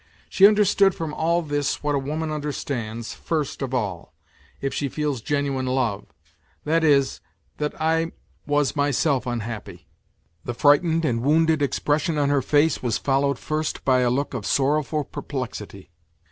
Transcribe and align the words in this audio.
She 0.29 0.47
understood 0.47 0.95
from 0.95 1.13
all 1.13 1.43
this 1.43 1.83
what 1.83 1.93
a 1.93 1.99
woman 1.99 2.31
understands 2.31 3.13
first 3.13 3.61
of 3.61 3.71
all, 3.71 4.15
if 4.59 4.73
she 4.73 4.89
feels 4.89 5.21
genuine 5.21 5.67
love, 5.67 6.07
that 6.63 6.83
is, 6.83 7.21
that 7.57 7.79
I 7.79 8.11
was 8.47 8.75
myself 8.75 9.27
unhappy. 9.27 9.87
The 10.43 10.55
frightened 10.55 11.05
and 11.05 11.21
wounded 11.21 11.61
expression 11.61 12.17
on 12.17 12.29
her 12.29 12.41
face 12.41 12.81
was 12.81 12.97
followed 12.97 13.37
first 13.37 13.85
by 13.85 13.99
a 13.99 14.09
look 14.09 14.33
of 14.33 14.43
sorrowful 14.47 15.03
perplexity. 15.03 15.91